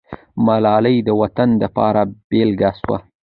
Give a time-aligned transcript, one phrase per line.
[0.45, 2.97] ملالۍ د وطن دپاره بېلګه سوه.